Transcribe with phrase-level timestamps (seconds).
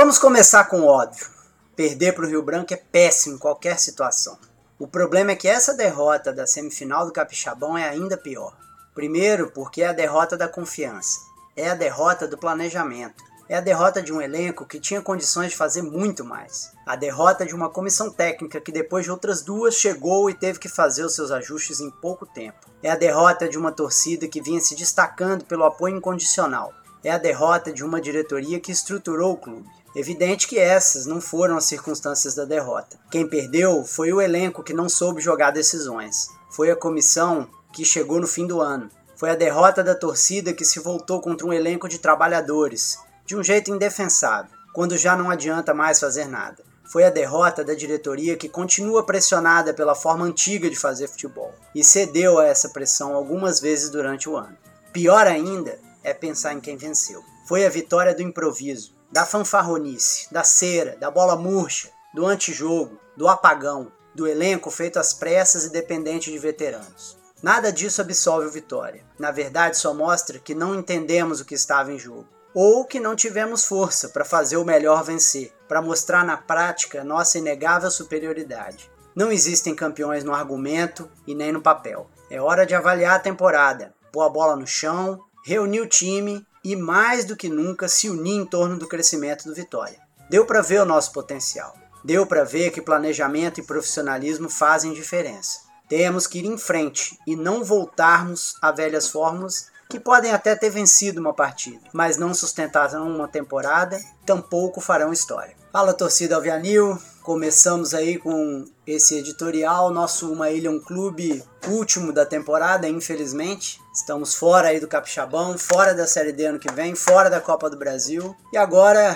[0.00, 1.26] Vamos começar com o óbvio.
[1.74, 4.38] Perder para o Rio Branco é péssimo em qualquer situação.
[4.78, 8.56] O problema é que essa derrota da semifinal do Capixabão é ainda pior.
[8.94, 11.18] Primeiro, porque é a derrota da confiança,
[11.56, 15.56] é a derrota do planejamento, é a derrota de um elenco que tinha condições de
[15.56, 16.70] fazer muito mais.
[16.86, 20.68] A derrota de uma comissão técnica que depois de outras duas chegou e teve que
[20.68, 22.70] fazer os seus ajustes em pouco tempo.
[22.84, 26.72] É a derrota de uma torcida que vinha se destacando pelo apoio incondicional.
[27.02, 29.77] É a derrota de uma diretoria que estruturou o clube.
[29.94, 32.98] Evidente que essas não foram as circunstâncias da derrota.
[33.10, 36.28] Quem perdeu foi o elenco que não soube jogar decisões.
[36.50, 38.90] Foi a comissão que chegou no fim do ano.
[39.16, 43.42] Foi a derrota da torcida que se voltou contra um elenco de trabalhadores, de um
[43.42, 46.62] jeito indefensável, quando já não adianta mais fazer nada.
[46.90, 51.84] Foi a derrota da diretoria que continua pressionada pela forma antiga de fazer futebol e
[51.84, 54.56] cedeu a essa pressão algumas vezes durante o ano.
[54.92, 57.22] Pior ainda é pensar em quem venceu.
[57.46, 63.26] Foi a vitória do improviso, da fanfarronice, da cera, da bola murcha, do antijogo, do
[63.26, 67.18] apagão, do elenco feito às pressas e dependente de veteranos.
[67.42, 69.04] Nada disso absolve o Vitória.
[69.18, 73.16] Na verdade, só mostra que não entendemos o que estava em jogo ou que não
[73.16, 78.88] tivemos força para fazer o melhor vencer, para mostrar na prática nossa inegável superioridade.
[79.16, 82.08] Não existem campeões no argumento e nem no papel.
[82.30, 86.76] É hora de avaliar a temporada, pôr a bola no chão, reunir o time e
[86.76, 89.98] mais do que nunca se unir em torno do crescimento do Vitória.
[90.28, 91.74] Deu para ver o nosso potencial.
[92.04, 95.60] Deu para ver que planejamento e profissionalismo fazem diferença.
[95.88, 100.68] Temos que ir em frente e não voltarmos a velhas fórmulas que podem até ter
[100.68, 105.56] vencido uma partida, mas não sustentaram uma temporada, tampouco farão história.
[105.72, 106.98] Fala torcida Alvianil,
[107.28, 113.78] começamos aí com esse editorial, nosso Uma Ilha um Clube último da temporada, infelizmente.
[113.94, 117.68] Estamos fora aí do Capixabão, fora da Série D ano que vem, fora da Copa
[117.68, 118.34] do Brasil.
[118.50, 119.14] E agora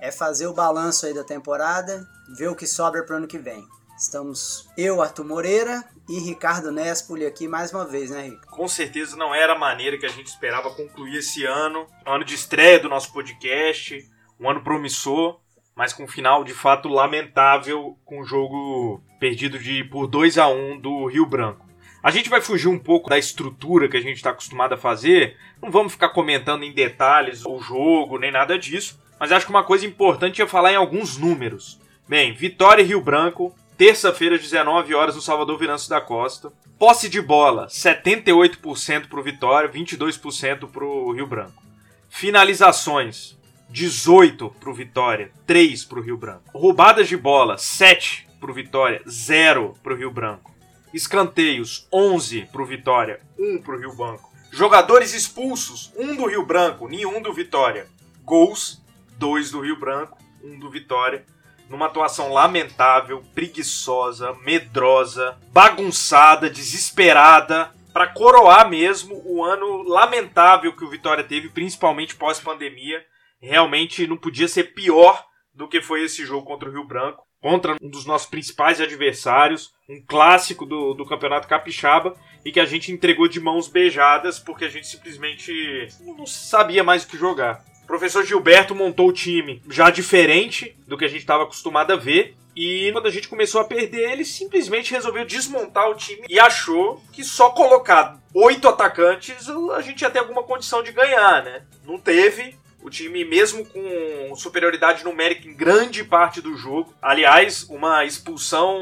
[0.00, 2.04] é fazer o balanço aí da temporada,
[2.36, 3.64] ver o que sobra para o ano que vem.
[3.96, 8.44] Estamos eu, Arthur Moreira, e Ricardo Nespoli aqui mais uma vez, né, Rico?
[8.48, 11.86] Com certeza não era a maneira que a gente esperava concluir esse ano.
[12.04, 14.04] Ano de estreia do nosso podcast,
[14.40, 15.38] um ano promissor,
[15.76, 20.48] mas com um final de fato lamentável, com o jogo perdido de por 2 a
[20.48, 21.66] 1 do Rio Branco.
[22.02, 25.36] A gente vai fugir um pouco da estrutura que a gente está acostumado a fazer,
[25.60, 29.64] não vamos ficar comentando em detalhes o jogo, nem nada disso, mas acho que uma
[29.64, 31.78] coisa importante é falar em alguns números.
[32.08, 36.52] Bem, Vitória e Rio Branco, terça-feira, 19 horas, no Salvador Venâncio da Costa.
[36.78, 41.62] Posse de bola, 78% para o Vitória, 22% para o Rio Branco.
[42.08, 43.36] Finalizações,
[43.68, 46.50] 18 para o Vitória, 3 para o Rio Branco.
[46.54, 50.54] Roubadas de bola, 7 para o Vitória, 0 para o Rio Branco.
[50.92, 54.32] Escanteios, 11 para o Vitória, 1 para o Rio Branco.
[54.50, 57.86] Jogadores expulsos, 1 do Rio Branco, nenhum do Vitória.
[58.22, 58.82] Gols,
[59.18, 61.24] 2 do Rio Branco, 1 do Vitória
[61.68, 70.88] numa atuação lamentável, preguiçosa, medrosa, bagunçada, desesperada, para coroar mesmo o ano lamentável que o
[70.88, 73.04] Vitória teve, principalmente pós-pandemia.
[73.40, 75.24] Realmente não podia ser pior
[75.54, 79.72] do que foi esse jogo contra o Rio Branco, contra um dos nossos principais adversários,
[79.88, 84.64] um clássico do, do Campeonato Capixaba, e que a gente entregou de mãos beijadas porque
[84.64, 87.64] a gente simplesmente não sabia mais o que jogar.
[87.84, 91.96] O professor Gilberto montou o time já diferente do que a gente estava acostumado a
[91.96, 92.36] ver.
[92.56, 97.00] E quando a gente começou a perder, ele simplesmente resolveu desmontar o time e achou
[97.12, 101.64] que só colocar oito atacantes a gente ia ter alguma condição de ganhar, né?
[101.84, 102.56] Não teve.
[102.86, 106.94] O time, mesmo com superioridade numérica em grande parte do jogo.
[107.02, 108.80] Aliás, uma expulsão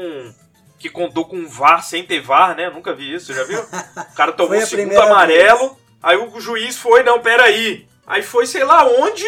[0.77, 2.69] que contou com VAR sem ter VAR, né?
[2.69, 3.59] Nunca vi isso, já viu?
[3.61, 5.69] O cara tomou o segundo amarelo.
[5.69, 5.79] Vez.
[6.03, 7.87] Aí o juiz foi, não, peraí.
[8.05, 9.25] Aí foi sei lá onde,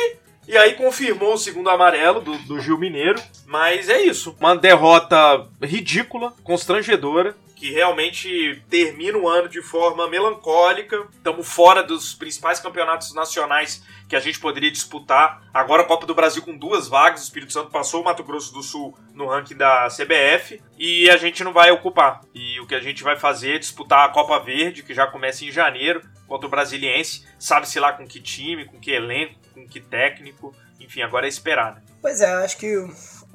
[0.48, 3.20] e aí confirmou o segundo amarelo do, do Gil Mineiro.
[3.48, 4.38] Mas é isso.
[4.40, 11.08] Uma derrota ridícula, constrangedora que realmente termina o ano de forma melancólica.
[11.12, 15.42] Estamos fora dos principais campeonatos nacionais que a gente poderia disputar.
[15.52, 18.54] Agora a Copa do Brasil com duas vagas, o Espírito Santo passou o Mato Grosso
[18.54, 22.22] do Sul no ranking da CBF e a gente não vai ocupar.
[22.34, 25.44] E o que a gente vai fazer é disputar a Copa Verde, que já começa
[25.44, 27.26] em janeiro, contra o Brasiliense.
[27.40, 30.56] Sabe-se lá com que time, com que elenco, com que técnico.
[30.80, 31.76] Enfim, agora é esperar.
[31.76, 31.82] Né?
[32.02, 32.88] Pois é, acho que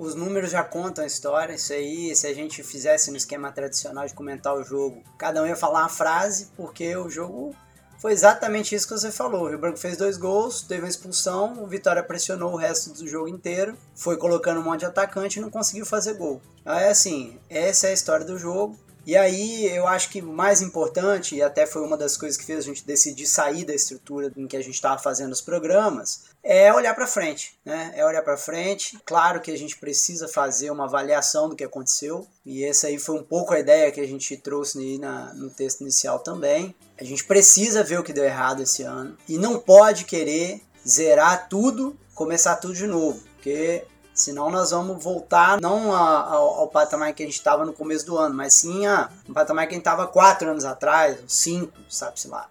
[0.03, 1.55] os números já contam a história.
[1.55, 5.47] Isso aí, se a gente fizesse no esquema tradicional de comentar o jogo, cada um
[5.47, 7.55] ia falar uma frase, porque o jogo
[7.99, 9.45] foi exatamente isso que você falou.
[9.45, 13.07] O Rio Branco fez dois gols, teve uma expulsão, o Vitória pressionou o resto do
[13.07, 16.43] jogo inteiro, foi colocando um monte de atacante e não conseguiu fazer gol.
[16.65, 18.77] Aí assim, essa é a história do jogo.
[19.07, 22.45] E aí eu acho que o mais importante, e até foi uma das coisas que
[22.45, 26.32] fez a gente decidir sair da estrutura em que a gente estava fazendo os programas,
[26.43, 27.93] é olhar para frente, né?
[27.95, 28.99] É olhar para frente.
[29.05, 33.17] Claro que a gente precisa fazer uma avaliação do que aconteceu, e essa aí foi
[33.17, 36.75] um pouco a ideia que a gente trouxe na, no texto inicial também.
[37.01, 41.49] A gente precisa ver o que deu errado esse ano e não pode querer zerar
[41.49, 43.85] tudo, começar tudo de novo, porque
[44.15, 48.19] Senão nós vamos voltar não ao, ao patamar que a gente estava no começo do
[48.19, 52.29] ano, mas sim a um patamar que a gente estava quatro anos atrás, cinco, sabe-se
[52.29, 52.51] lá.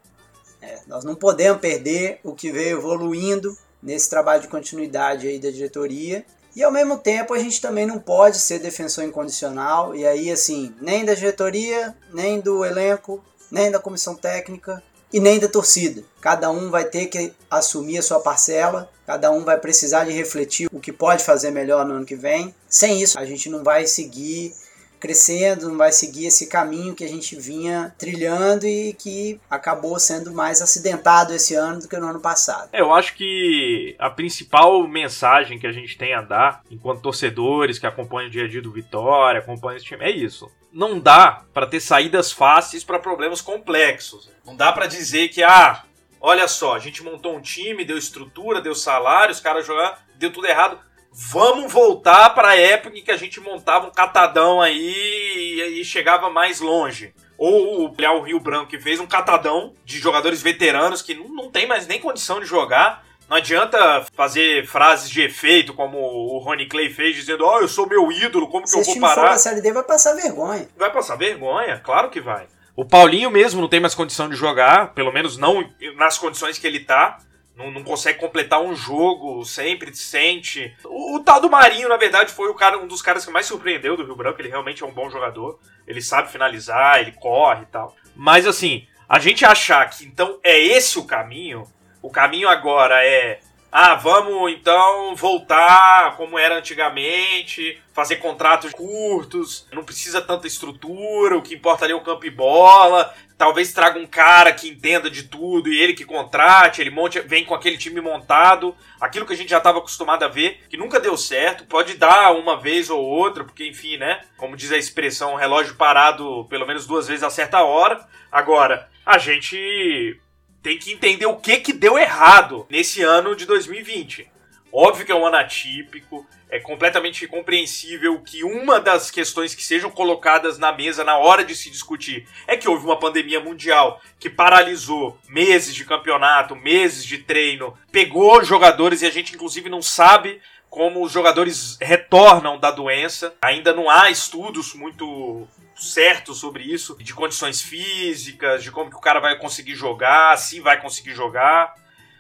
[0.60, 5.50] É, nós não podemos perder o que veio evoluindo nesse trabalho de continuidade aí da
[5.50, 6.26] diretoria.
[6.56, 10.76] E ao mesmo tempo a gente também não pode ser defensor incondicional, e aí assim,
[10.82, 14.84] nem da diretoria, nem do elenco, nem da comissão técnica,
[15.14, 16.04] e nem da torcida.
[16.22, 20.70] Cada um vai ter que assumir a sua parcela, cada um vai precisar de refletir
[20.72, 22.56] o que pode fazer melhor no ano que vem.
[22.68, 24.54] Sem isso, a gente não vai seguir
[25.02, 30.32] crescendo, não vai seguir esse caminho que a gente vinha trilhando e que acabou sendo
[30.32, 32.70] mais acidentado esse ano do que no ano passado.
[32.72, 37.80] É, eu acho que a principal mensagem que a gente tem a dar, enquanto torcedores
[37.80, 40.50] que acompanham o dia a dia do Vitória, acompanham esse time, é isso.
[40.72, 44.32] Não dá para ter saídas fáceis para problemas complexos.
[44.46, 45.84] Não dá para dizer que, ah,
[46.22, 50.32] olha só, a gente montou um time, deu estrutura, deu salário, os caras jogaram, deu
[50.32, 50.80] tudo errado
[51.12, 56.30] vamos voltar para a época em que a gente montava um catadão aí e, chegava
[56.30, 57.14] mais longe.
[57.38, 61.68] Ou o Rio Branco, que fez um catadão de jogadores veteranos que não, não tem
[61.68, 63.04] mais nem condição de jogar.
[63.28, 67.68] Não adianta fazer frases de efeito como o Ronnie Clay fez, dizendo: Ó, oh, eu
[67.68, 69.14] sou meu ídolo, como que Se eu vou parar?
[69.14, 70.68] Se for pra Série D, vai passar vergonha.
[70.78, 72.46] Vai passar vergonha, claro que vai.
[72.76, 76.68] O Paulinho mesmo não tem mais condição de jogar, pelo menos não nas condições que
[76.68, 77.20] ele tá
[77.56, 80.76] não, não, consegue completar um jogo, sempre sente.
[80.86, 83.46] O, o, tal do Marinho, na verdade, foi o cara, um dos caras que mais
[83.46, 84.42] surpreendeu do Rio Branco.
[84.42, 85.60] Ele realmente é um bom jogador.
[85.86, 87.96] Ele sabe finalizar, ele corre e tal.
[88.16, 91.68] Mas assim, a gente achar que então é esse o caminho,
[92.02, 93.40] o caminho agora é
[93.72, 101.42] ah, vamos então voltar como era antigamente, fazer contratos curtos, não precisa tanta estrutura, o
[101.42, 103.16] que importa ali é o campo e bola.
[103.38, 107.46] Talvez traga um cara que entenda de tudo e ele que contrate, ele monte, vem
[107.46, 108.76] com aquele time montado.
[109.00, 112.34] Aquilo que a gente já estava acostumado a ver, que nunca deu certo, pode dar
[112.34, 114.22] uma vez ou outra, porque enfim, né?
[114.38, 118.06] Como diz a expressão, relógio parado pelo menos duas vezes a certa hora.
[118.32, 120.20] Agora, a gente
[120.62, 124.30] tem que entender o que que deu errado nesse ano de 2020.
[124.72, 129.90] Óbvio que é um ano atípico, é completamente compreensível que uma das questões que sejam
[129.90, 134.30] colocadas na mesa na hora de se discutir é que houve uma pandemia mundial que
[134.30, 140.42] paralisou meses de campeonato, meses de treino, pegou jogadores e a gente inclusive não sabe
[140.72, 143.36] como os jogadores retornam da doença.
[143.42, 145.46] Ainda não há estudos muito
[145.76, 150.62] certo sobre isso, de condições físicas, de como que o cara vai conseguir jogar, se
[150.62, 151.76] vai conseguir jogar.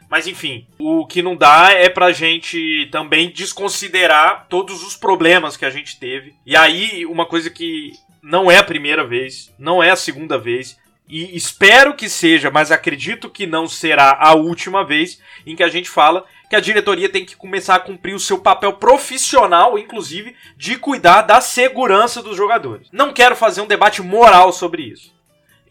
[0.09, 5.63] Mas enfim, o que não dá é pra gente também desconsiderar todos os problemas que
[5.63, 6.35] a gente teve.
[6.45, 10.77] E aí, uma coisa que não é a primeira vez, não é a segunda vez,
[11.07, 15.69] e espero que seja, mas acredito que não será a última vez em que a
[15.69, 20.35] gente fala que a diretoria tem que começar a cumprir o seu papel profissional, inclusive,
[20.57, 22.89] de cuidar da segurança dos jogadores.
[22.91, 25.15] Não quero fazer um debate moral sobre isso.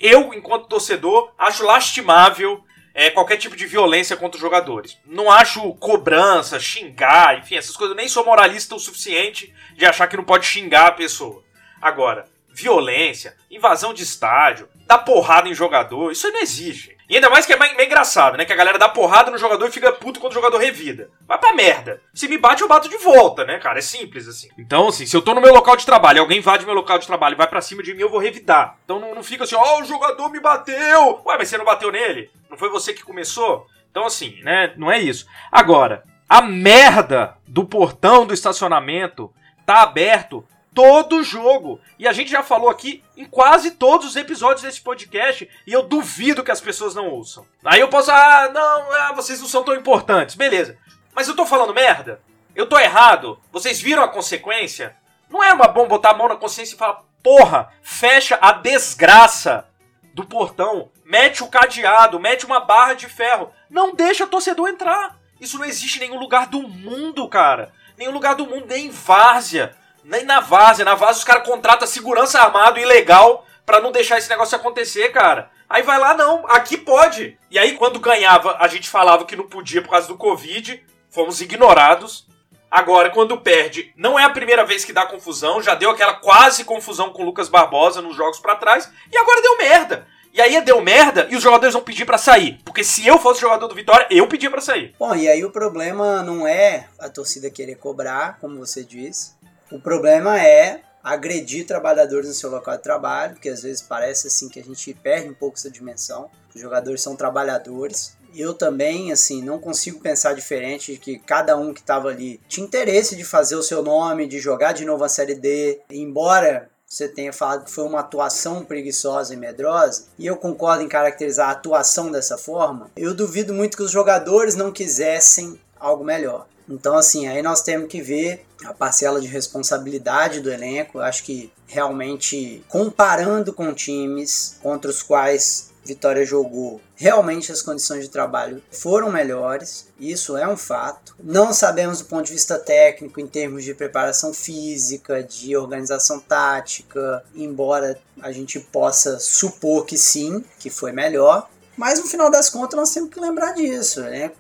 [0.01, 4.97] Eu, enquanto torcedor, acho lastimável é, qualquer tipo de violência contra os jogadores.
[5.05, 7.95] Não acho cobrança, xingar, enfim, essas coisas.
[7.95, 11.45] Nem sou moralista o suficiente de achar que não pode xingar a pessoa.
[11.79, 16.97] Agora, violência, invasão de estádio, dar porrada em jogador, isso aí não existe.
[17.11, 18.45] E ainda mais que é meio, engraçado, né?
[18.45, 21.11] Que a galera dá porrada no jogador e fica puto quando o jogador revida.
[21.27, 22.01] Vai pra merda.
[22.15, 23.81] Se me bate, eu bato de volta, né, cara?
[23.81, 24.49] É simples assim.
[24.57, 27.09] Então, assim, se eu tô no meu local de trabalho alguém invade meu local de
[27.09, 28.79] trabalho e vai para cima de mim, eu vou revidar.
[28.85, 31.21] Então não, não fica assim, ó, oh, o jogador me bateu.
[31.27, 32.31] Ué, mas você não bateu nele?
[32.49, 33.67] Não foi você que começou?
[33.91, 34.73] Então, assim, né?
[34.77, 35.27] Não é isso.
[35.51, 39.33] Agora, a merda do portão do estacionamento
[39.67, 41.81] tá aberto todo jogo.
[41.99, 45.83] E a gente já falou aqui em quase todos os episódios desse podcast e eu
[45.83, 47.47] duvido que as pessoas não ouçam.
[47.65, 50.35] Aí eu posso, ah, não, ah, vocês não são tão importantes.
[50.35, 50.79] Beleza.
[51.15, 52.21] Mas eu tô falando merda?
[52.55, 53.39] Eu tô errado?
[53.53, 54.97] Vocês viram a consequência?
[55.29, 59.67] Não é uma bom botar a mão na consciência e falar, porra, fecha a desgraça
[60.13, 63.51] do portão, mete o cadeado, mete uma barra de ferro.
[63.69, 65.19] Não deixa o torcedor entrar.
[65.41, 67.73] Isso não existe em nenhum lugar do mundo, cara.
[67.97, 69.77] Nenhum lugar do mundo, nem em várzea.
[70.05, 70.85] Nem na Várzea.
[70.85, 75.51] Na Várzea os caras contratam segurança armado ilegal para não deixar esse negócio acontecer, cara.
[75.69, 77.39] Aí vai lá, não, aqui pode.
[77.49, 81.41] E aí, quando ganhava, a gente falava que não podia por causa do Covid, fomos
[81.41, 82.27] ignorados.
[82.69, 86.65] Agora, quando perde, não é a primeira vez que dá confusão, já deu aquela quase
[86.65, 90.07] confusão com o Lucas Barbosa nos jogos para trás, e agora deu merda.
[90.33, 92.61] E aí deu merda e os jogadores vão pedir para sair.
[92.65, 94.95] Porque se eu fosse jogador do Vitória, eu pedia para sair.
[94.97, 99.35] Bom, e aí o problema não é a torcida querer cobrar, como você disse.
[99.73, 104.49] O problema é agredir trabalhadores no seu local de trabalho, porque às vezes parece assim
[104.49, 106.29] que a gente perde um pouco essa dimensão.
[106.53, 108.17] Os jogadores são trabalhadores.
[108.35, 112.67] Eu também, assim, não consigo pensar diferente de que cada um que estava ali tinha
[112.67, 117.09] interesse de fazer o seu nome, de jogar de novo a Série D, embora você
[117.09, 121.53] tenha falado que foi uma atuação preguiçosa e medrosa, e eu concordo em caracterizar a
[121.53, 126.49] atuação dessa forma, eu duvido muito que os jogadores não quisessem algo melhor.
[126.71, 131.01] Então, assim, aí nós temos que ver a parcela de responsabilidade do elenco.
[131.01, 138.11] Acho que realmente, comparando com times contra os quais Vitória jogou, realmente as condições de
[138.11, 141.17] trabalho foram melhores, isso é um fato.
[141.19, 147.25] Não sabemos do ponto de vista técnico, em termos de preparação física, de organização tática,
[147.35, 151.49] embora a gente possa supor que sim, que foi melhor.
[151.81, 154.31] Mas no final das contas nós temos que lembrar disso, né?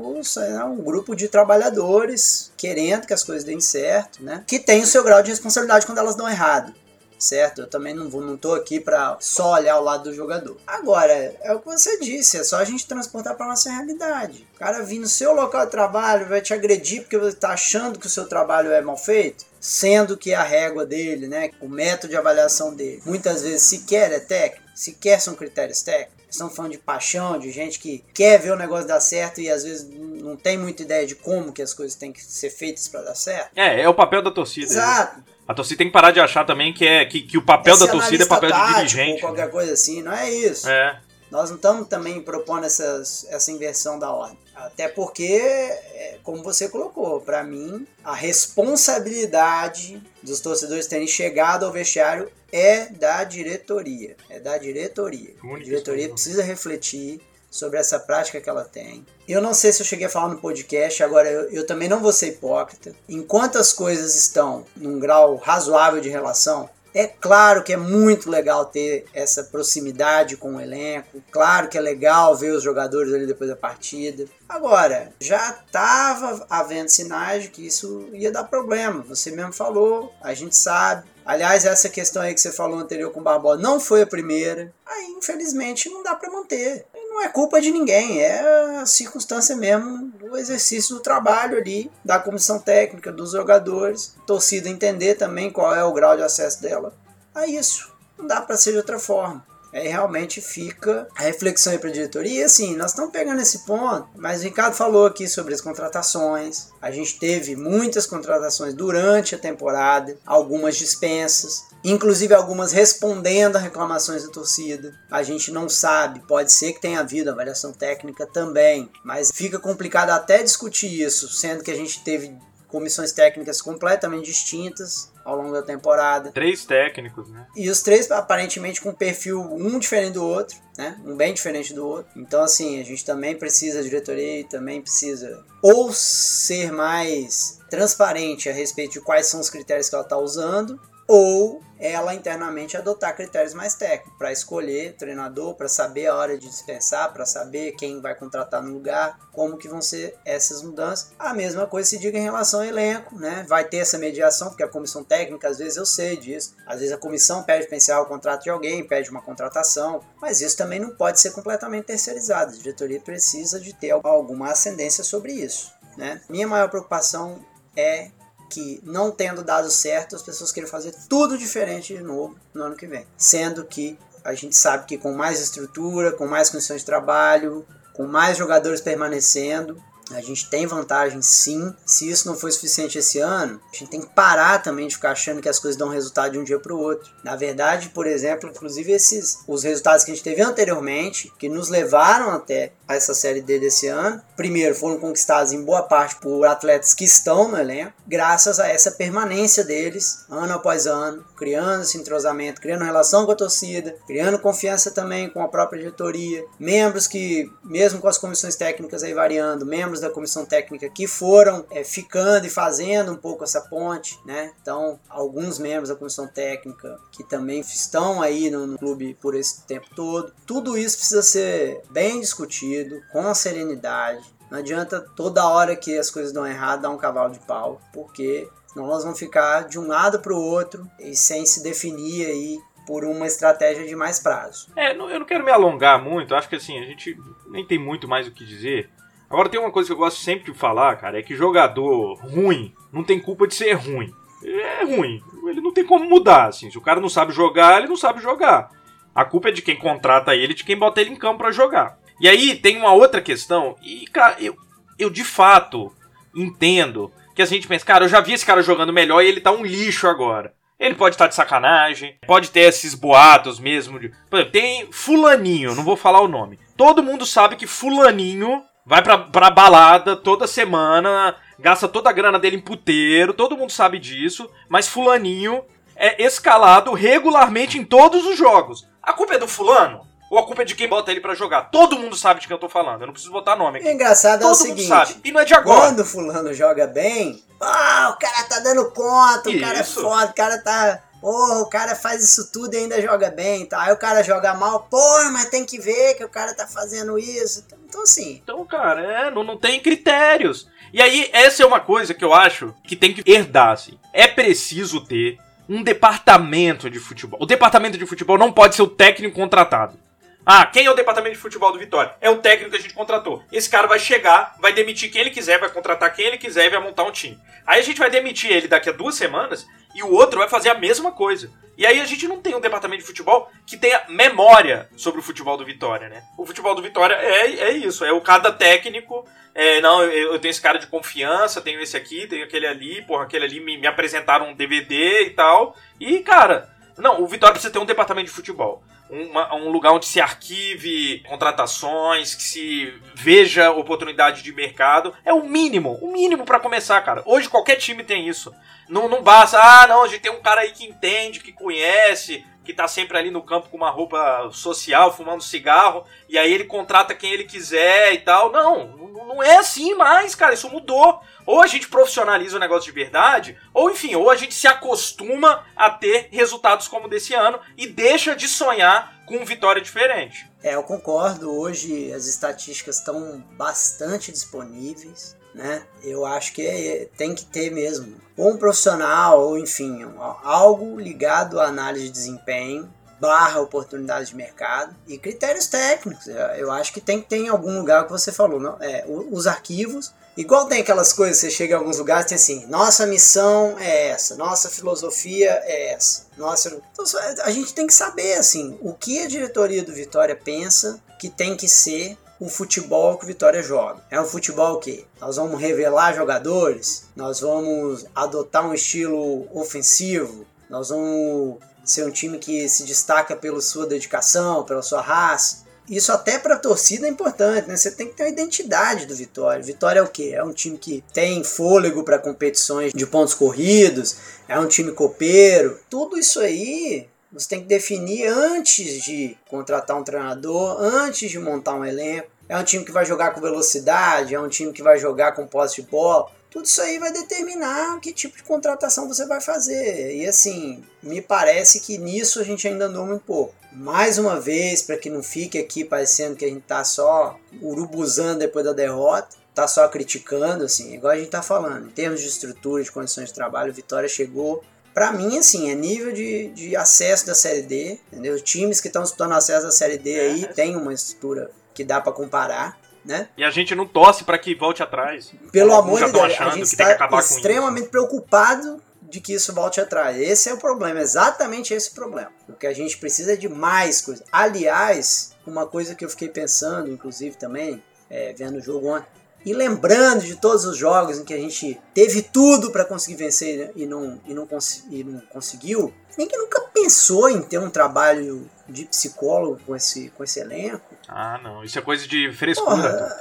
[0.46, 4.44] É um grupo de trabalhadores querendo que as coisas deem certo, né?
[4.46, 6.74] Que tem o seu grau de responsabilidade quando elas dão errado
[7.18, 7.60] certo?
[7.60, 10.56] Eu também não, vou, não tô aqui para só olhar o lado do jogador.
[10.66, 14.48] Agora, é o que você disse, é só a gente transportar para nossa realidade.
[14.54, 17.98] O cara vir no seu local de trabalho vai te agredir porque você tá achando
[17.98, 22.08] que o seu trabalho é mal feito, sendo que a régua dele, né, o método
[22.08, 26.19] de avaliação dele, muitas vezes sequer é técnico, sequer são critérios técnicos.
[26.30, 29.64] Estamos falando de paixão, de gente que quer ver o negócio dar certo e às
[29.64, 33.02] vezes não tem muita ideia de como que as coisas têm que ser feitas para
[33.02, 33.50] dar certo.
[33.56, 34.66] É, é o papel da torcida.
[34.66, 34.72] Né?
[34.72, 35.24] Exato.
[35.48, 37.84] A torcida tem que parar de achar também que, é, que, que o papel Esse
[37.84, 39.14] da torcida é papel tático, de dirigente.
[39.14, 39.52] Ou qualquer né?
[39.52, 40.68] coisa assim, não é isso.
[40.68, 41.00] É.
[41.28, 44.38] Nós não estamos também propondo essas, essa inversão da ordem.
[44.66, 51.72] Até porque, é, como você colocou, para mim, a responsabilidade dos torcedores terem chegado ao
[51.72, 54.16] vestiário é da diretoria.
[54.28, 55.34] É da diretoria.
[55.42, 59.04] a diretoria precisa refletir sobre essa prática que ela tem.
[59.26, 62.00] Eu não sei se eu cheguei a falar no podcast, agora eu, eu, também não
[62.00, 62.94] vou ser hipócrita.
[63.08, 68.64] Enquanto as coisas estão num grau razoável de relação, é claro que é muito legal
[68.64, 73.48] ter essa proximidade com o elenco, claro que é legal ver os jogadores ali depois
[73.48, 74.24] da partida.
[74.48, 79.02] Agora, já estava havendo sinais de que isso ia dar problema.
[79.02, 81.08] Você mesmo falou, a gente sabe.
[81.24, 84.72] Aliás, essa questão aí que você falou anterior com o Barbosa não foi a primeira.
[84.84, 86.84] Aí, infelizmente, não dá para manter
[87.20, 92.18] não é culpa de ninguém, é a circunstância mesmo do exercício do trabalho ali, da
[92.18, 96.94] comissão técnica, dos jogadores, torcida entender também qual é o grau de acesso dela
[97.34, 97.92] a isso.
[98.16, 99.44] Não dá para ser de outra forma.
[99.72, 102.40] Aí realmente fica a reflexão aí para a diretoria.
[102.40, 106.68] E assim, nós estamos pegando esse ponto, mas o Ricardo falou aqui sobre as contratações.
[106.80, 114.24] A gente teve muitas contratações durante a temporada, algumas dispensas inclusive algumas respondendo a reclamações
[114.24, 114.92] da torcida.
[115.10, 120.10] A gente não sabe, pode ser que tenha havido avaliação técnica também, mas fica complicado
[120.10, 122.36] até discutir isso, sendo que a gente teve
[122.70, 126.30] comissões técnicas completamente distintas ao longo da temporada.
[126.30, 127.46] Três técnicos, né?
[127.56, 130.96] E os três aparentemente com perfil um diferente do outro, né?
[131.04, 132.10] Um bem diferente do outro.
[132.16, 138.52] Então assim, a gente também precisa a diretoria também precisa ou ser mais transparente a
[138.52, 140.80] respeito de quais são os critérios que ela está usando
[141.12, 146.46] ou ela internamente adotar critérios mais técnicos para escolher treinador, para saber a hora de
[146.48, 151.10] dispensar, para saber quem vai contratar no lugar, como que vão ser essas mudanças.
[151.18, 153.44] A mesma coisa se diga em relação ao elenco, né?
[153.48, 156.94] Vai ter essa mediação, porque a comissão técnica, às vezes eu sei disso, às vezes
[156.94, 160.78] a comissão pede para encerrar o contrato de alguém, pede uma contratação, mas isso também
[160.78, 162.52] não pode ser completamente terceirizado.
[162.52, 166.20] A diretoria precisa de ter alguma ascendência sobre isso, né?
[166.28, 168.12] Minha maior preocupação é
[168.50, 172.76] que não tendo dado certo, as pessoas querem fazer tudo diferente de novo no ano
[172.76, 173.06] que vem.
[173.16, 177.64] Sendo que a gente sabe que com mais estrutura, com mais condições de trabalho,
[177.94, 181.74] com mais jogadores permanecendo, a gente tem vantagem sim.
[181.84, 185.12] Se isso não foi suficiente esse ano, a gente tem que parar também de ficar
[185.12, 187.10] achando que as coisas dão resultado de um dia para o outro.
[187.22, 191.68] Na verdade, por exemplo, inclusive esses os resultados que a gente teve anteriormente, que nos
[191.68, 196.94] levaram até essa série D desse ano, primeiro foram conquistados em boa parte por atletas
[196.94, 202.60] que estão no elenco, graças a essa permanência deles ano após ano, criando esse entrosamento,
[202.60, 208.00] criando relação com a torcida, criando confiança também com a própria diretoria, membros que mesmo
[208.00, 212.50] com as comissões técnicas aí variando, membros da comissão técnica que foram é, ficando e
[212.50, 214.52] fazendo um pouco essa ponte, né?
[214.60, 219.62] Então, alguns membros da comissão técnica que também estão aí no, no clube por esse
[219.62, 220.32] tempo todo.
[220.46, 222.79] Tudo isso precisa ser bem discutido,
[223.12, 227.38] com serenidade, Não adianta toda hora que as coisas dão errado dar um cavalo de
[227.40, 232.26] pau, porque nós vamos ficar de um lado para o outro e sem se definir
[232.26, 234.68] aí por uma estratégia de mais prazo.
[234.74, 237.16] É, eu não quero me alongar muito, acho que assim, a gente
[237.48, 238.90] nem tem muito mais o que dizer.
[239.30, 242.74] Agora tem uma coisa que eu gosto sempre de falar, cara, é que jogador ruim
[242.92, 244.12] não tem culpa de ser ruim.
[244.42, 246.68] É ruim, ele não tem como mudar, assim.
[246.68, 248.70] Se o cara não sabe jogar, ele não sabe jogar.
[249.14, 251.99] A culpa é de quem contrata ele, de quem bota ele em campo para jogar.
[252.20, 254.54] E aí tem uma outra questão, e cara, eu,
[254.98, 255.90] eu de fato
[256.34, 259.40] entendo que a gente pensa, cara, eu já vi esse cara jogando melhor e ele
[259.40, 260.52] tá um lixo agora.
[260.78, 263.98] Ele pode estar tá de sacanagem, pode ter esses boatos mesmo.
[263.98, 264.10] De...
[264.28, 266.58] Por exemplo, tem Fulaninho, não vou falar o nome.
[266.76, 272.38] Todo mundo sabe que Fulaninho vai pra, pra balada toda semana, gasta toda a grana
[272.38, 278.36] dele em puteiro, todo mundo sabe disso, mas Fulaninho é escalado regularmente em todos os
[278.36, 278.88] jogos.
[279.02, 280.09] A culpa é do Fulano?
[280.30, 281.70] Ou a culpa é de quem bota ele para jogar?
[281.70, 283.88] Todo mundo sabe de quem eu tô falando, eu não preciso botar nome aqui.
[283.88, 285.16] O engraçado todo é o seguinte: sabe.
[285.24, 285.80] E não é de agora.
[285.80, 290.30] Quando o Fulano joga bem, ah, o cara tá dando conta, o cara é foda,
[290.30, 293.82] o cara tá Porra, o cara faz isso tudo e ainda joga bem, tá?
[293.82, 297.18] Aí o cara joga mal, porra, mas tem que ver que o cara tá fazendo
[297.18, 297.66] isso.
[297.86, 298.40] Então, assim.
[298.42, 300.66] Então, cara, é, não, não tem critérios.
[300.92, 303.98] E aí, essa é uma coisa que eu acho que tem que herdar, assim.
[304.14, 307.38] É preciso ter um departamento de futebol.
[307.40, 309.98] O departamento de futebol não pode ser o técnico contratado.
[310.44, 312.14] Ah, quem é o departamento de futebol do Vitória?
[312.20, 313.44] É o técnico que a gente contratou.
[313.52, 316.70] Esse cara vai chegar, vai demitir quem ele quiser, vai contratar quem ele quiser e
[316.70, 317.38] vai montar um time.
[317.66, 320.70] Aí a gente vai demitir ele daqui a duas semanas e o outro vai fazer
[320.70, 321.50] a mesma coisa.
[321.76, 325.22] E aí a gente não tem um departamento de futebol que tenha memória sobre o
[325.22, 326.22] futebol do Vitória, né?
[326.38, 329.26] O futebol do Vitória é, é isso, é o cada técnico.
[329.54, 333.24] É, não, eu, tenho esse cara de confiança, tenho esse aqui, tenho aquele ali, porra,
[333.24, 335.76] aquele ali me, me apresentaram um DVD e tal.
[335.98, 340.06] E, cara, não, o Vitória precisa ter um departamento de futebol uma, um lugar onde
[340.06, 345.14] se arquive contratações, que se veja oportunidade de mercado.
[345.24, 347.22] É o mínimo, o mínimo para começar, cara.
[347.26, 348.54] Hoje qualquer time tem isso.
[348.88, 352.44] Não, não basta, ah, não, a gente tem um cara aí que entende, que conhece,
[352.70, 356.64] que tá sempre ali no campo com uma roupa social, fumando cigarro, e aí ele
[356.64, 358.52] contrata quem ele quiser e tal.
[358.52, 358.86] Não,
[359.26, 361.20] não é assim mais, cara, isso mudou.
[361.44, 365.66] Ou a gente profissionaliza o negócio de verdade, ou enfim, ou a gente se acostuma
[365.74, 370.48] a ter resultados como desse ano e deixa de sonhar com vitória diferente.
[370.62, 371.50] É, eu concordo.
[371.50, 375.82] Hoje as estatísticas estão bastante disponíveis, né?
[376.02, 380.04] Eu acho que é, tem que ter mesmo um profissional, ou enfim,
[380.42, 382.88] algo ligado à análise de desempenho
[383.20, 386.26] barra oportunidade de mercado e critérios técnicos.
[386.56, 388.78] Eu acho que tem que ter em algum lugar que você falou, não?
[388.80, 393.04] É, os arquivos Igual tem aquelas coisas, você chega em alguns lugares tem assim, nossa
[393.06, 396.26] missão é essa, nossa filosofia é essa.
[396.36, 397.04] Nossa, então,
[397.42, 401.56] a gente tem que saber assim, o que a diretoria do Vitória pensa que tem
[401.56, 404.02] que ser o futebol que o Vitória joga.
[404.10, 410.88] É um futebol que nós vamos revelar jogadores, nós vamos adotar um estilo ofensivo, nós
[410.88, 416.38] vamos ser um time que se destaca pela sua dedicação, pela sua raça isso até
[416.38, 417.76] para a torcida é importante, né?
[417.76, 419.60] Você tem que ter a identidade do Vitória.
[419.60, 420.30] Vitória é o quê?
[420.32, 425.80] É um time que tem fôlego para competições de pontos corridos, é um time copeiro.
[425.90, 431.74] Tudo isso aí você tem que definir antes de contratar um treinador, antes de montar
[431.74, 432.28] um elenco.
[432.48, 435.46] É um time que vai jogar com velocidade, é um time que vai jogar com
[435.46, 436.28] posse de bola.
[436.50, 440.16] Tudo isso aí vai determinar que tipo de contratação você vai fazer.
[440.16, 443.54] E assim, me parece que nisso a gente ainda andou muito pouco.
[443.72, 448.40] Mais uma vez, para que não fique aqui parecendo que a gente tá só urubuzando
[448.40, 451.86] depois da derrota, tá só criticando, assim, igual a gente tá falando.
[451.86, 456.12] Em termos de estrutura, de condições de trabalho, Vitória chegou para mim, assim, é nível
[456.12, 458.34] de, de acesso da Série D, entendeu?
[458.34, 462.00] Os times que estão disputando acesso da Série D aí tem uma estrutura que dá
[462.00, 463.28] para comparar né?
[463.36, 465.32] E a gente não torce para que volte atrás.
[465.50, 470.18] Pelo amor de Deus, a gente está extremamente preocupado de que isso volte atrás.
[470.20, 472.30] Esse é o problema, exatamente esse é o problema.
[472.48, 474.24] O que a gente precisa é de mais coisas.
[474.30, 479.08] Aliás, uma coisa que eu fiquei pensando, inclusive também, é, vendo o jogo ontem,
[479.44, 483.72] e lembrando de todos os jogos em que a gente teve tudo para conseguir vencer
[483.74, 484.46] e não, e, não
[484.90, 490.22] e não conseguiu, ninguém nunca pensou em ter um trabalho de psicólogo com esse, com
[490.22, 490.94] esse elenco.
[491.08, 491.64] Ah, não.
[491.64, 492.76] Isso é coisa de frescura.
[492.76, 493.16] Porra,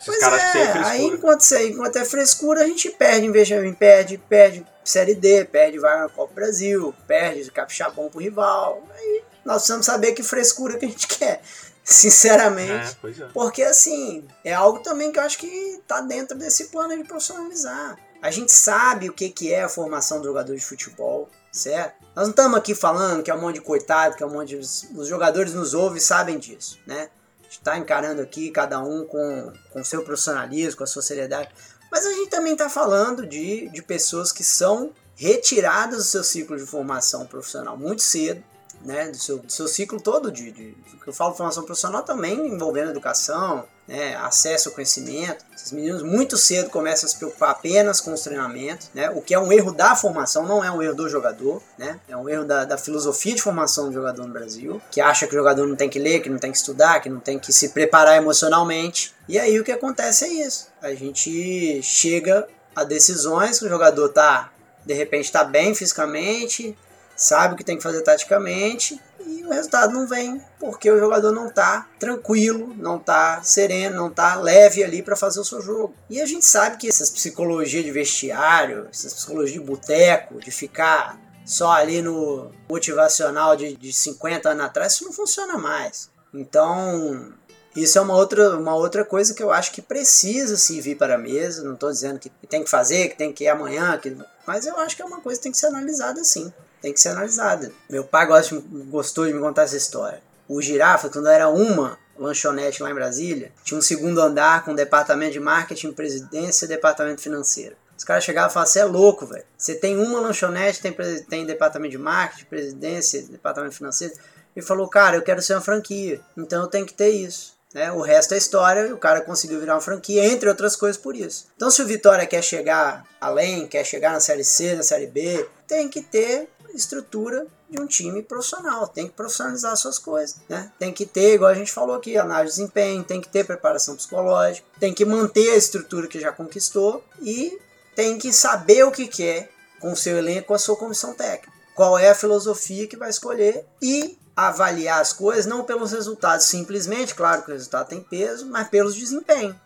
[0.00, 0.86] Esses caras é, frescura.
[0.86, 5.98] aí enquanto, enquanto é frescura, a gente perde investimento, perde, perde Série D, perde vai
[6.00, 8.82] na Copa Brasil, perde capixabão pro rival.
[8.96, 11.42] Aí nós precisamos saber que frescura que a gente quer
[11.84, 12.98] sinceramente.
[13.02, 13.28] É, é.
[13.32, 17.98] Porque assim, é algo também que eu acho que tá dentro desse plano de profissionalizar.
[18.22, 21.94] A gente sabe o que, que é a formação do jogador de futebol, certo?
[22.14, 24.56] Nós não estamos aqui falando que é um monte de coitado, que é um monte
[24.56, 24.56] de.
[24.58, 27.08] Os jogadores nos ouvem e sabem disso, né?
[27.50, 31.48] está encarando aqui, cada um com o seu profissionalismo, com a sua seriedade.
[31.90, 36.56] Mas a gente também está falando de, de pessoas que são retiradas do seu ciclo
[36.56, 38.42] de formação profissional muito cedo,
[38.84, 42.46] né, do, seu, do seu ciclo todo de, de, de eu falo formação profissional também
[42.46, 45.44] envolvendo educação, né, acesso ao conhecimento.
[45.56, 49.34] Esses meninos muito cedo começam a se preocupar apenas com os treinamentos, né, o que
[49.34, 52.44] é um erro da formação, não é um erro do jogador, né, é um erro
[52.44, 55.74] da, da filosofia de formação do jogador no Brasil, que acha que o jogador não
[55.74, 59.12] tem que ler, que não tem que estudar, que não tem que se preparar emocionalmente.
[59.28, 60.68] E aí o que acontece é isso.
[60.80, 64.52] A gente chega a decisões que o jogador tá
[64.84, 66.76] de repente está bem fisicamente,
[67.20, 71.32] sabe o que tem que fazer taticamente e o resultado não vem porque o jogador
[71.32, 75.94] não está tranquilo, não está sereno, não está leve ali para fazer o seu jogo.
[76.08, 81.20] E a gente sabe que essas psicologias de vestiário, essas psicologias de boteco, de ficar
[81.44, 86.08] só ali no motivacional de, de 50 anos atrás, isso não funciona mais.
[86.32, 87.34] Então,
[87.76, 91.16] isso é uma outra, uma outra coisa que eu acho que precisa se vir para
[91.16, 91.62] a mesa.
[91.64, 94.16] Não estou dizendo que tem que fazer, que tem que ir amanhã, que...
[94.46, 96.50] mas eu acho que é uma coisa que tem que ser analisada sim
[96.80, 97.72] tem que ser analisada.
[97.88, 100.22] Meu pai gosta, gostou de me contar essa história.
[100.48, 105.32] O Girafa, quando era uma lanchonete lá em Brasília, tinha um segundo andar com departamento
[105.32, 107.76] de marketing, presidência e departamento financeiro.
[107.96, 109.44] Os caras chegavam e falavam, você é louco, velho.
[109.56, 110.96] Você tem uma lanchonete, tem,
[111.28, 114.14] tem departamento de marketing, presidência, departamento financeiro.
[114.56, 117.54] Ele falou, cara, eu quero ser uma franquia, então eu tenho que ter isso.
[117.72, 117.92] Né?
[117.92, 121.14] O resto é história e o cara conseguiu virar uma franquia, entre outras coisas por
[121.14, 121.46] isso.
[121.56, 125.46] Então, se o Vitória quer chegar além, quer chegar na Série C, na Série B,
[125.68, 130.72] tem que ter estrutura de um time profissional, tem que profissionalizar suas coisas, né?
[130.78, 133.96] Tem que ter, igual a gente falou aqui, análise de desempenho, tem que ter preparação
[133.96, 137.58] psicológica, tem que manter a estrutura que já conquistou e
[137.94, 141.52] tem que saber o que quer com o seu elenco, com a sua comissão técnica.
[141.74, 147.14] Qual é a filosofia que vai escolher e avaliar as coisas não pelos resultados simplesmente,
[147.14, 149.58] claro que o resultado tem peso, mas pelos desempenho.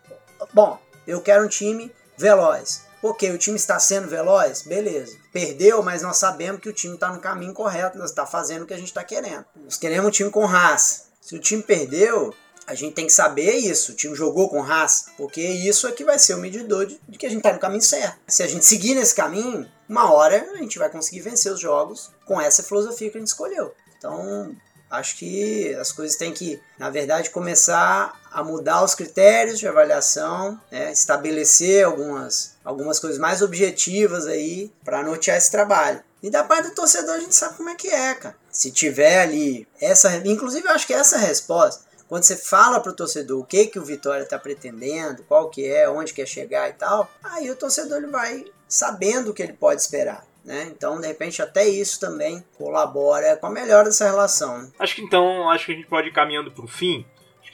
[0.53, 2.83] Bom, eu quero um time veloz.
[3.01, 4.63] Ok, o time está sendo veloz?
[4.63, 5.15] Beleza.
[5.35, 8.65] Perdeu, mas nós sabemos que o time está no caminho correto, nós está fazendo o
[8.65, 9.43] que a gente está querendo.
[9.65, 11.07] Nós queremos um time com raça.
[11.19, 12.33] Se o time perdeu,
[12.65, 13.91] a gente tem que saber isso.
[13.91, 17.17] O time jogou com raça, porque isso é que vai ser o medidor de, de
[17.17, 18.17] que a gente está no caminho certo.
[18.29, 22.11] Se a gente seguir nesse caminho, uma hora a gente vai conseguir vencer os jogos
[22.25, 23.75] com essa filosofia que a gente escolheu.
[23.97, 24.55] Então,
[24.89, 30.59] Acho que as coisas têm que, na verdade, começar a mudar os critérios de avaliação,
[30.71, 30.91] né?
[30.91, 36.01] estabelecer algumas, algumas coisas mais objetivas aí para nortear esse trabalho.
[36.21, 38.35] E da parte do torcedor a gente sabe como é que é, cara.
[38.51, 42.95] Se tiver ali essa, inclusive eu acho que essa resposta, quando você fala para o
[42.95, 46.73] torcedor o que que o Vitória está pretendendo, qual que é, onde quer chegar e
[46.73, 50.25] tal, aí o torcedor ele vai sabendo o que ele pode esperar.
[50.45, 50.71] Né?
[50.71, 54.71] Então, de repente, até isso também colabora com a melhora dessa relação.
[54.77, 57.03] Acho que então, acho que a gente pode ir caminhando para o fim.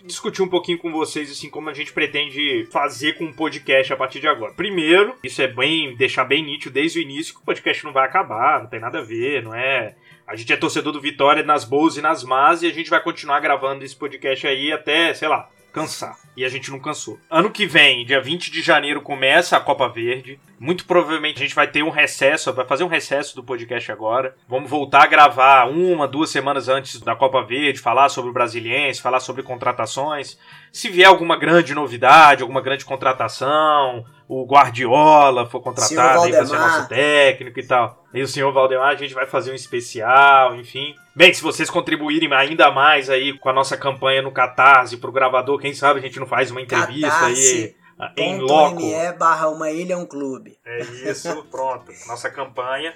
[0.04, 3.96] Discutir um pouquinho com vocês assim como a gente pretende fazer com o podcast a
[3.96, 4.52] partir de agora.
[4.54, 8.08] Primeiro, isso é bem deixar bem nítido desde o início que o podcast não vai
[8.08, 9.96] acabar, não tem nada a ver, não é
[10.32, 13.04] a gente é torcedor do Vitória nas boas e nas más e a gente vai
[13.04, 16.18] continuar gravando esse podcast aí até, sei lá, cansar.
[16.38, 17.20] E a gente não cansou.
[17.30, 20.40] Ano que vem, dia 20 de janeiro, começa a Copa Verde.
[20.62, 24.36] Muito provavelmente a gente vai ter um recesso, vai fazer um recesso do podcast agora.
[24.48, 29.02] Vamos voltar a gravar uma, duas semanas antes da Copa Verde, falar sobre o Brasiliense,
[29.02, 30.38] falar sobre contratações.
[30.72, 36.60] Se vier alguma grande novidade, alguma grande contratação, o Guardiola for contratado aí para ser
[36.60, 38.06] nosso técnico e tal.
[38.14, 40.94] E o senhor Valdemar, a gente vai fazer um especial, enfim.
[41.16, 45.58] Bem, se vocês contribuírem ainda mais aí com a nossa campanha no Catarse pro gravador,
[45.58, 47.76] quem sabe a gente não faz uma entrevista Catarse.
[47.76, 47.81] aí
[48.18, 48.76] em loco.
[48.76, 50.58] .me barra uma ilha um clube.
[50.66, 51.92] É isso, pronto.
[52.08, 52.94] Nossa campanha.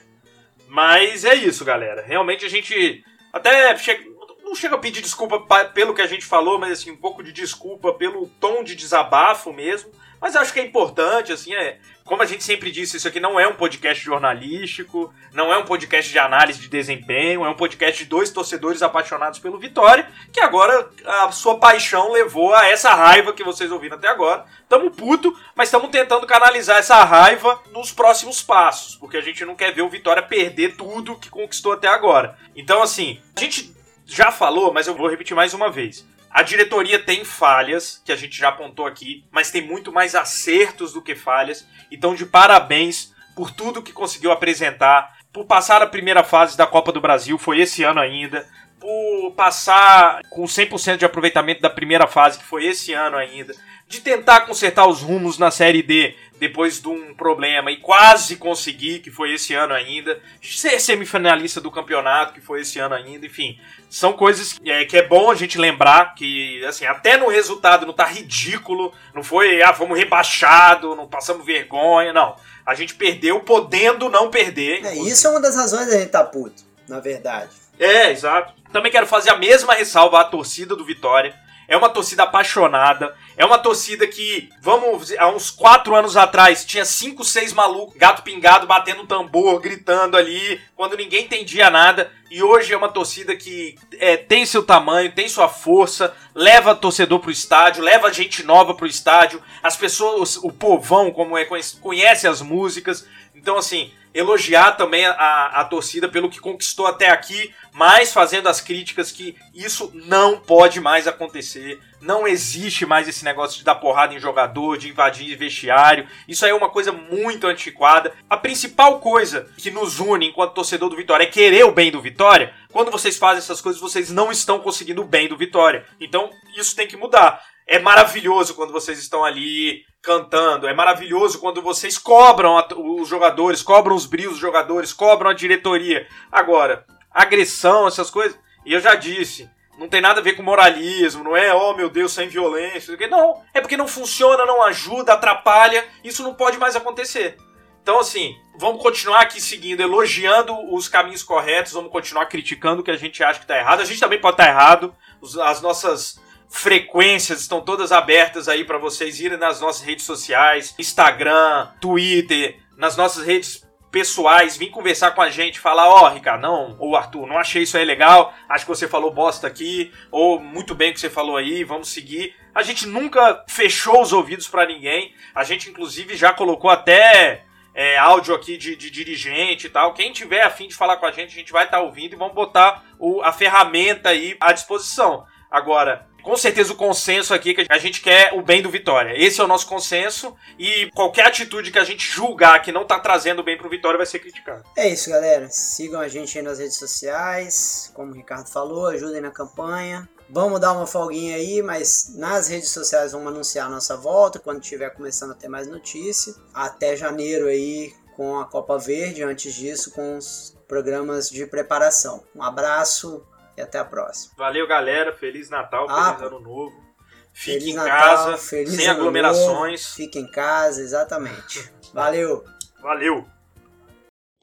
[0.68, 2.02] Mas é isso, galera.
[2.02, 4.04] Realmente a gente até chega,
[4.44, 5.40] não chega a pedir desculpa
[5.74, 9.54] pelo que a gente falou, mas assim, um pouco de desculpa pelo tom de desabafo
[9.54, 9.92] mesmo.
[10.20, 11.78] Mas acho que é importante, assim, é.
[12.04, 15.66] Como a gente sempre disse, isso aqui não é um podcast jornalístico, não é um
[15.66, 20.40] podcast de análise de desempenho, é um podcast de dois torcedores apaixonados pelo Vitória, que
[20.40, 24.46] agora a sua paixão levou a essa raiva que vocês ouviram até agora.
[24.70, 29.56] Tamo puto, mas estamos tentando canalizar essa raiva nos próximos passos, porque a gente não
[29.56, 32.38] quer ver o Vitória perder tudo que conquistou até agora.
[32.56, 33.76] Então, assim, a gente
[34.06, 36.06] já falou, mas eu vou repetir mais uma vez.
[36.36, 40.92] A diretoria tem falhas, que a gente já apontou aqui, mas tem muito mais acertos
[40.92, 41.66] do que falhas.
[41.90, 46.92] Então, de parabéns por tudo que conseguiu apresentar, por passar a primeira fase da Copa
[46.92, 48.46] do Brasil, foi esse ano ainda,
[48.82, 53.56] por passar com 100% de aproveitamento da primeira fase, que foi esse ano ainda,
[53.88, 59.00] de tentar consertar os rumos na Série D depois de um problema e quase conseguir,
[59.00, 63.58] que foi esse ano ainda, ser semifinalista do campeonato, que foi esse ano ainda, enfim,
[63.90, 67.94] são coisas é, que é bom a gente lembrar que, assim, até no resultado não
[67.94, 72.36] tá ridículo, não foi, ah, fomos rebaixado, não passamos vergonha, não.
[72.66, 74.84] A gente perdeu podendo não perder.
[74.84, 77.52] É, isso é uma das razões da gente tá puto, na verdade.
[77.80, 78.54] É, exato.
[78.74, 81.34] Também quero fazer a mesma ressalva à torcida do Vitória
[81.68, 86.86] é uma torcida apaixonada, é uma torcida que, vamos, há uns quatro anos atrás, tinha
[86.86, 92.12] cinco, seis malucos, gato pingado, batendo tambor, gritando ali, quando ninguém entendia nada.
[92.30, 97.20] E hoje é uma torcida que é, tem seu tamanho, tem sua força, leva torcedor
[97.20, 101.48] pro estádio, leva gente nova pro estádio, as pessoas, o povão, como é,
[101.82, 103.08] conhece as músicas.
[103.34, 108.62] Então, assim, elogiar também a, a, torcida pelo que conquistou até aqui, mas fazendo as
[108.62, 111.82] críticas que isso não pode mais acontecer.
[112.00, 116.08] Não existe mais esse negócio de dar porrada em jogador, de invadir vestiário.
[116.28, 118.14] Isso aí é uma coisa muito antiquada.
[118.30, 122.02] A principal coisa que nos une enquanto torcedor do Vitória é querer o bem do
[122.02, 122.54] Vitória.
[122.72, 125.86] Quando vocês fazem essas coisas, vocês não estão conseguindo o bem do Vitória.
[126.00, 127.44] Então, isso tem que mudar.
[127.68, 130.68] É maravilhoso quando vocês estão ali cantando.
[130.68, 136.08] É maravilhoso quando vocês cobram os jogadores, cobram os brios dos jogadores, cobram a diretoria.
[136.32, 139.50] Agora, agressão, essas coisas, e eu já disse,
[139.80, 142.96] não tem nada a ver com moralismo, não é, oh meu Deus, sem violência.
[143.10, 147.38] Não, é porque não funciona, não ajuda, atrapalha, isso não pode mais acontecer.
[147.82, 152.90] Então, assim, vamos continuar aqui seguindo, elogiando os caminhos corretos, vamos continuar criticando o que
[152.90, 153.82] a gente acha que está errado.
[153.82, 154.96] A gente também pode estar tá errado,
[155.44, 161.70] as nossas frequências estão todas abertas aí para vocês irem nas nossas redes sociais, Instagram,
[161.80, 166.76] Twitter, nas nossas redes pessoais, vir conversar com a gente, falar, ó, oh, Ricardo, não,
[166.80, 170.76] ou Arthur, não achei isso aí legal, acho que você falou bosta aqui, ou muito
[170.76, 172.36] bem que você falou aí, vamos seguir.
[172.54, 177.98] A gente nunca fechou os ouvidos para ninguém, a gente inclusive já colocou até é,
[177.98, 179.94] áudio aqui de, de, dirigente e tal.
[179.94, 182.18] Quem tiver afim de falar com a gente, a gente vai estar tá ouvindo e
[182.18, 185.26] vamos botar o, a ferramenta aí à disposição.
[185.52, 189.14] Agora, com certeza o consenso aqui é que a gente quer o bem do Vitória.
[189.16, 193.00] Esse é o nosso consenso e qualquer atitude que a gente julgar que não tá
[193.00, 194.64] trazendo bem pro Vitória vai ser criticada.
[194.76, 195.48] É isso, galera.
[195.52, 200.10] Sigam a gente aí nas redes sociais, como o Ricardo falou, ajudem na campanha.
[200.28, 204.60] Vamos dar uma folguinha aí, mas nas redes sociais vamos anunciar a nossa volta quando
[204.60, 206.34] tiver começando a ter mais notícia.
[206.52, 212.24] Até janeiro aí com a Copa Verde, antes disso com os programas de preparação.
[212.36, 213.24] Um abraço,
[213.58, 214.34] e até a próxima.
[214.38, 215.14] Valeu, galera.
[215.14, 216.86] Feliz Natal, ah, feliz ano novo.
[217.34, 219.82] Fique feliz em Natal, casa, sem aglomerações.
[219.82, 221.70] Novo, fique em casa, exatamente.
[221.94, 222.44] Valeu.
[222.82, 223.26] Valeu.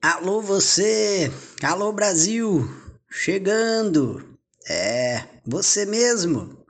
[0.02, 1.30] Alô você,
[1.62, 2.68] alô Brasil,
[3.10, 4.36] chegando.
[4.68, 6.62] É, você mesmo.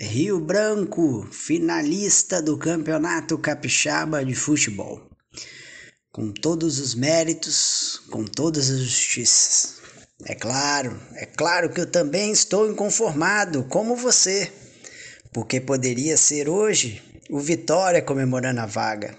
[0.00, 5.10] Rio Branco, finalista do Campeonato Capixaba de Futebol.
[6.10, 9.79] Com todos os méritos, com todas as justiças.
[10.26, 14.52] É claro, é claro que eu também estou inconformado, como você,
[15.32, 19.16] porque poderia ser hoje o Vitória comemorando a vaga.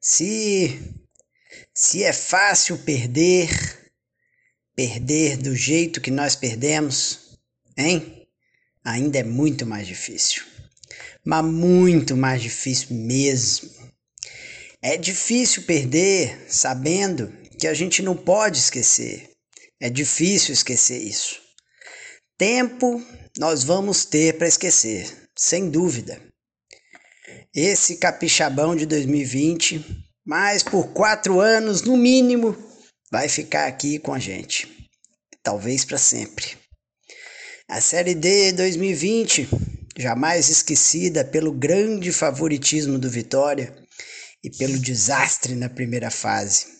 [0.00, 0.78] Se
[1.74, 3.50] se é fácil perder,
[4.74, 7.38] perder do jeito que nós perdemos,
[7.76, 8.26] hein?
[8.84, 10.44] Ainda é muito mais difícil.
[11.24, 13.70] Mas muito mais difícil mesmo.
[14.80, 19.35] É difícil perder sabendo que a gente não pode esquecer
[19.80, 21.40] é difícil esquecer isso.
[22.38, 23.02] Tempo
[23.38, 26.20] nós vamos ter para esquecer, sem dúvida.
[27.54, 29.84] Esse capixabão de 2020,
[30.24, 32.56] mais por quatro anos no mínimo,
[33.10, 34.88] vai ficar aqui com a gente.
[35.42, 36.56] Talvez para sempre.
[37.68, 39.48] A Série D 2020,
[39.96, 43.74] jamais esquecida pelo grande favoritismo do Vitória
[44.42, 46.75] e pelo desastre na primeira fase.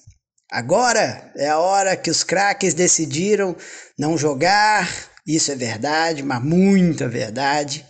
[0.50, 3.56] Agora é a hora que os craques decidiram
[3.98, 4.88] não jogar,
[5.26, 7.84] isso é verdade, mas muita verdade.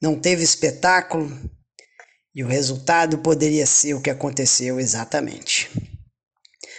[0.00, 1.28] Não teve espetáculo
[2.32, 5.68] e o resultado poderia ser o que aconteceu exatamente.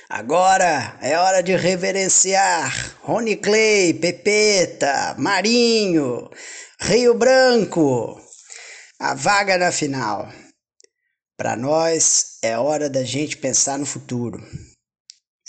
[0.09, 6.29] Agora é hora de reverenciar Rony Clay, Pepeta, Marinho,
[6.79, 8.17] Rio Branco,
[8.97, 10.31] a vaga na final.
[11.37, 14.41] Para nós é hora da gente pensar no futuro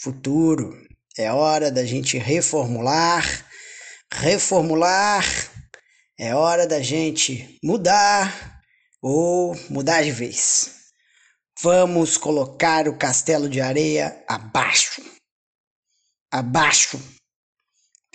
[0.02, 0.76] futuro.
[1.16, 3.24] É hora da gente reformular,
[4.12, 5.24] reformular.
[6.18, 8.60] É hora da gente mudar
[9.00, 10.82] ou mudar de vez.
[11.60, 15.02] Vamos colocar o castelo de areia abaixo.
[16.30, 17.00] Abaixo.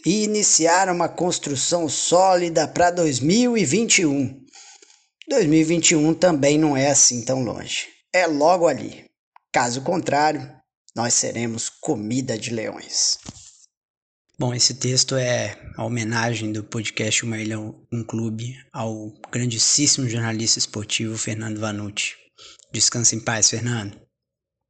[0.06, 4.46] E iniciar uma construção sólida para 2021.
[5.30, 7.88] 2021 também não é assim tão longe.
[8.14, 9.06] É logo ali.
[9.52, 10.57] Caso contrário,
[10.98, 13.20] nós seremos comida de leões.
[14.40, 20.58] Bom, esse texto é a homenagem do podcast Uma Ilha, um Clube ao grandíssimo jornalista
[20.58, 22.16] esportivo Fernando Vanucci.
[22.74, 24.07] Descanse em paz, Fernando.